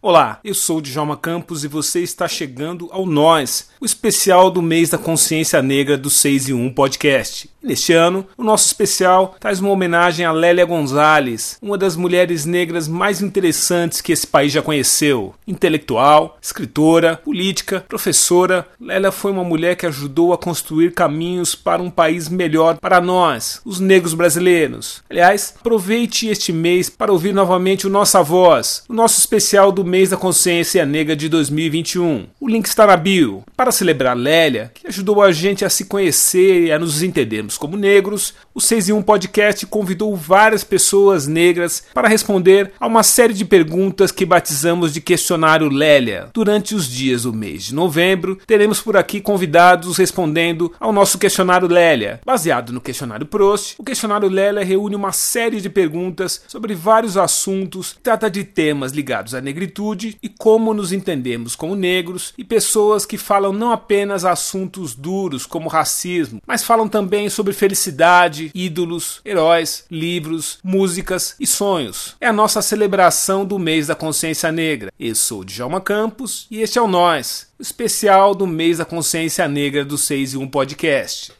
[0.00, 4.90] Olá, eu sou Djalma Campos e você está chegando ao Nós, o especial do mês
[4.90, 7.50] da consciência negra do 6 e 1 podcast.
[7.60, 12.86] Neste ano, o nosso especial traz uma homenagem a Lélia Gonzalez, uma das mulheres negras
[12.86, 15.34] mais interessantes que esse país já conheceu.
[15.44, 21.90] Intelectual, escritora, política, professora, Lélia foi uma mulher que ajudou a construir caminhos para um
[21.90, 25.02] país melhor para nós, os negros brasileiros.
[25.10, 30.10] Aliás, aproveite este mês para ouvir novamente o Nossa Voz, o nosso especial do mês
[30.10, 32.26] da consciência negra de 2021.
[32.38, 33.42] O link está na bio.
[33.56, 37.76] Para celebrar Lélia, que ajudou a gente a se conhecer e a nos entendermos como
[37.76, 43.32] negros, o 6 em 1 Podcast convidou várias pessoas negras para responder a uma série
[43.32, 46.28] de perguntas que batizamos de questionário Lélia.
[46.34, 51.66] Durante os dias do mês de novembro, teremos por aqui convidados respondendo ao nosso questionário
[51.66, 52.20] Lélia.
[52.24, 57.96] Baseado no questionário Prost, o questionário Lélia reúne uma série de perguntas sobre vários assuntos,
[58.02, 59.77] trata de temas ligados à negritude
[60.22, 65.68] e como nos entendemos como negros e pessoas que falam não apenas assuntos duros como
[65.68, 72.16] racismo, mas falam também sobre felicidade, ídolos, heróis, livros, músicas e sonhos.
[72.20, 74.92] É a nossa celebração do mês da consciência negra.
[74.98, 79.84] Eu sou Djalma Campos e este é o Nós, especial do mês da consciência negra
[79.84, 81.32] do 6 e 1 podcast.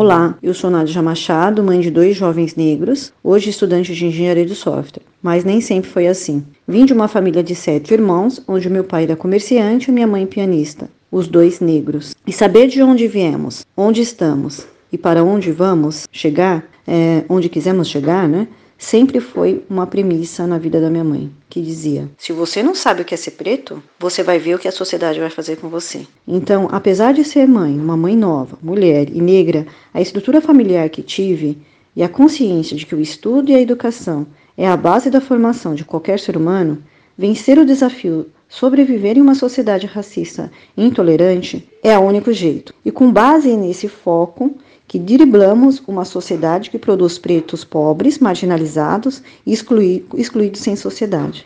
[0.00, 4.54] Olá, eu sou Nádia Machado, mãe de dois jovens negros, hoje estudante de engenharia de
[4.54, 5.02] software.
[5.20, 6.44] Mas nem sempre foi assim.
[6.68, 10.24] Vim de uma família de sete irmãos, onde meu pai era comerciante e minha mãe
[10.24, 12.14] pianista os dois negros.
[12.24, 17.88] E saber de onde viemos, onde estamos e para onde vamos chegar, é, onde quisermos
[17.88, 18.46] chegar, né?
[18.78, 23.02] Sempre foi uma premissa na vida da minha mãe, que dizia: se você não sabe
[23.02, 25.68] o que é ser preto, você vai ver o que a sociedade vai fazer com
[25.68, 26.06] você.
[26.26, 31.02] Então, apesar de ser mãe, uma mãe nova, mulher e negra, a estrutura familiar que
[31.02, 31.58] tive
[31.96, 34.24] e a consciência de que o estudo e a educação
[34.56, 36.80] é a base da formação de qualquer ser humano,
[37.16, 42.74] vencer o desafio Sobreviver em uma sociedade racista intolerante é o único jeito.
[42.84, 44.54] E com base nesse foco,
[44.86, 51.44] que driblamos uma sociedade que produz pretos pobres, marginalizados e excluídos sem sociedade.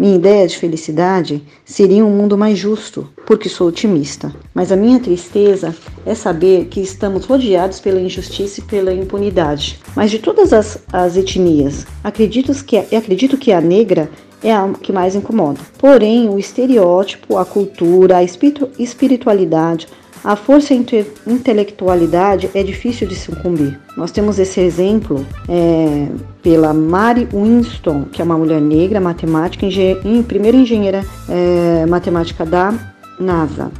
[0.00, 4.34] Minha ideia de felicidade seria um mundo mais justo, porque sou otimista.
[4.54, 9.78] Mas a minha tristeza é saber que estamos rodeados pela injustiça e pela impunidade.
[9.94, 14.10] Mas de todas as, as etnias, acredito que, acredito que a negra
[14.42, 15.60] é a que mais incomoda.
[15.76, 19.86] Porém, o estereótipo, a cultura, a espiritualidade,
[20.22, 23.78] a força intelectualidade é difícil de sucumbir.
[23.96, 26.08] Nós temos esse exemplo é,
[26.42, 32.74] pela Mary Winston, que é uma mulher negra, matemática, engen primeira engenheira é, matemática da
[33.18, 33.70] NASA.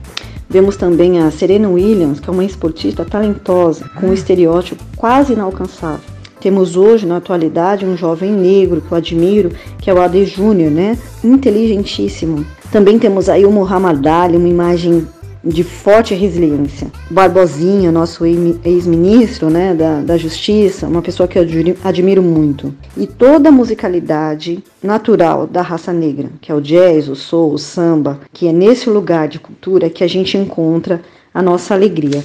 [0.48, 6.00] Vemos também a Serena Williams, que é uma esportista talentosa, com um estereótipo quase inalcançável.
[6.40, 10.70] Temos hoje, na atualidade, um jovem negro que eu admiro, que é o Ade Júnior,
[10.70, 10.98] né?
[11.22, 12.46] Inteligentíssimo.
[12.72, 15.06] Também temos aí o Muhammad Ali, uma imagem
[15.42, 16.88] de forte resiliência.
[17.10, 21.44] Barbosinha, nosso ex-ministro né, da, da Justiça, uma pessoa que eu
[21.82, 22.74] admiro muito.
[22.96, 27.58] E toda a musicalidade natural da raça negra, que é o jazz, o soul, o
[27.58, 31.00] samba, que é nesse lugar de cultura que a gente encontra
[31.32, 32.22] a nossa alegria.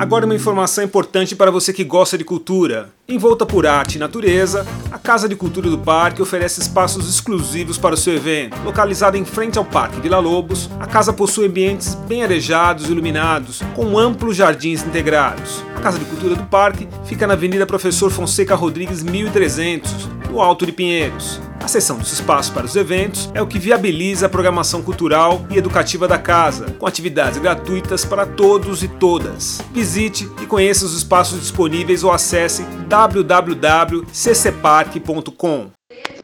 [0.00, 2.88] Agora uma informação importante para você que gosta de cultura.
[3.06, 7.94] Envolta por arte e natureza, a Casa de Cultura do Parque oferece espaços exclusivos para
[7.94, 8.56] o seu evento.
[8.64, 13.60] Localizada em frente ao Parque Vila Lobos, a casa possui ambientes bem arejados e iluminados,
[13.76, 15.62] com amplos jardins integrados.
[15.76, 20.64] A Casa de Cultura do Parque fica na Avenida Professor Fonseca Rodrigues 1300, no Alto
[20.64, 21.38] de Pinheiros.
[21.60, 25.58] A cessão dos espaços para os eventos é o que viabiliza a programação cultural e
[25.58, 29.60] educativa da casa, com atividades gratuitas para todos e todas.
[29.72, 35.66] Visite e conheça os espaços disponíveis ou acesse www.ccpark.com.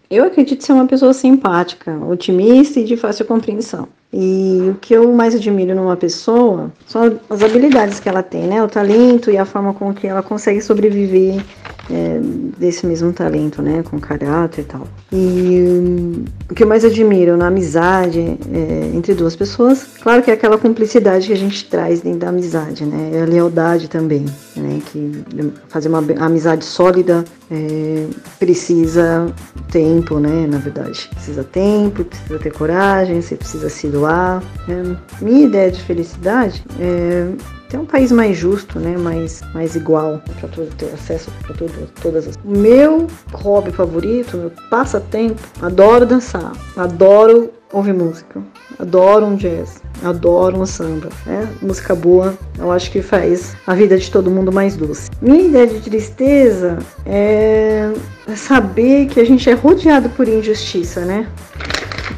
[0.08, 3.88] Eu acredito ser uma pessoa simpática, otimista e de fácil compreensão.
[4.12, 8.62] E o que eu mais admiro numa pessoa são as habilidades que ela tem, né?
[8.62, 11.44] O talento e a forma com que ela consegue sobreviver
[11.90, 12.20] é,
[12.58, 13.82] desse mesmo talento, né?
[13.82, 14.88] Com caráter e tal.
[15.12, 20.30] E um, o que eu mais admiro na amizade é, entre duas pessoas, claro que
[20.30, 23.10] é aquela cumplicidade que a gente traz dentro da amizade, né?
[23.14, 24.24] É a lealdade também,
[24.56, 24.80] né?
[24.86, 25.24] Que
[25.68, 28.06] fazer uma amizade sólida é,
[28.38, 29.26] precisa
[29.70, 30.46] tempo, né?
[30.48, 34.42] Na verdade, precisa tempo, precisa ter coragem, você precisa se doar.
[34.68, 34.96] Né?
[35.20, 37.26] Minha ideia de felicidade é
[37.68, 41.54] ter um país mais justo, né, mais, mais igual para todo ter acesso para
[42.00, 42.28] todas.
[42.28, 42.38] As...
[42.44, 46.35] Meu hobby favorito, meu passatempo, adoro dançar,
[46.76, 48.40] adoro ouvir música,
[48.78, 51.48] adoro um jazz, adoro um samba, né?
[51.60, 55.10] Música boa, eu acho que faz a vida de todo mundo mais doce.
[55.20, 57.92] Minha ideia de tristeza é
[58.34, 61.26] saber que a gente é rodeado por injustiça, né?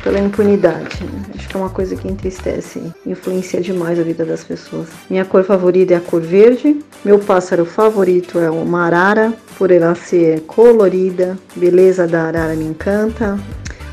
[0.03, 1.03] Pela impunidade.
[1.03, 1.23] Né?
[1.35, 4.88] Acho que é uma coisa que entristece, influencia demais a vida das pessoas.
[5.11, 6.79] Minha cor favorita é a cor verde.
[7.05, 11.37] Meu pássaro favorito é uma arara, por ela ser colorida.
[11.56, 13.38] Beleza da arara me encanta.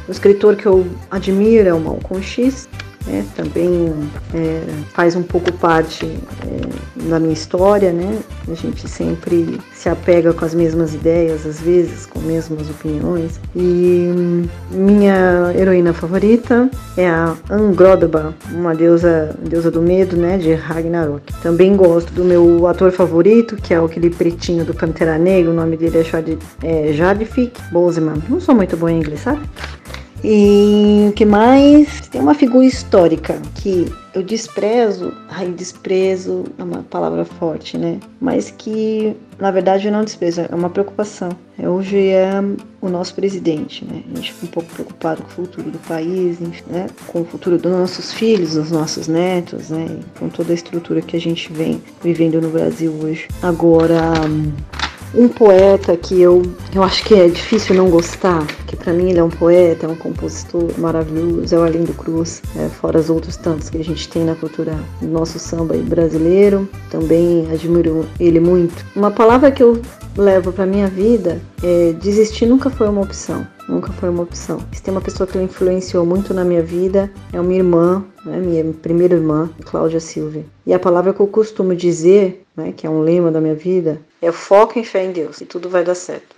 [0.07, 2.67] O escritor que eu admiro é o Malcolm X
[3.07, 3.93] né, também
[4.33, 4.61] é,
[4.93, 8.19] faz um pouco parte é, da minha história, né?
[8.47, 13.39] A gente sempre se apega com as mesmas ideias, às vezes com as mesmas opiniões.
[13.55, 20.53] E hum, minha heroína favorita é a Angrodba, uma deusa, deusa do medo, né, de
[20.53, 21.31] Ragnarok.
[21.41, 25.77] Também gosto do meu ator favorito, que é aquele pretinho do Pantera Negra, o nome
[25.77, 26.03] dele é,
[26.93, 28.15] Jad, é Boseman.
[28.27, 29.41] Não sou muito boa em inglês, sabe?
[30.27, 32.01] E o que mais?
[32.07, 37.99] Tem uma figura histórica que eu desprezo, ai, desprezo é uma palavra forte, né?
[38.19, 41.29] Mas que, na verdade, eu não desprezo, é uma preocupação.
[41.59, 42.41] Hoje é
[42.81, 44.01] o nosso presidente, né?
[44.11, 46.87] A gente fica um pouco preocupado com o futuro do país, né?
[47.05, 49.85] com o futuro dos nossos filhos, dos nossos netos, né?
[50.17, 53.27] Com toda a estrutura que a gente vem vivendo no Brasil hoje.
[53.43, 54.01] Agora,
[55.15, 56.41] um poeta que eu,
[56.73, 59.89] eu acho que é difícil não gostar, que para mim ele é um poeta, é
[59.89, 64.07] um compositor maravilhoso, é o Arlindo Cruz, é, fora os outros tantos que a gente
[64.09, 66.67] tem na cultura do nosso samba brasileiro.
[66.89, 68.85] Também admiro ele muito.
[68.95, 69.81] Uma palavra que eu
[70.17, 74.59] levo para minha vida é desistir nunca foi uma opção nunca foi uma opção.
[74.71, 78.63] Se tem uma pessoa que influenciou muito na minha vida, é uma irmã, né, minha
[78.73, 80.41] primeira irmã, Cláudia Silva.
[80.65, 83.99] E a palavra que eu costumo dizer, né, que é um lema da minha vida,
[84.25, 86.34] é foco em fé em Deus e tudo vai dar certo.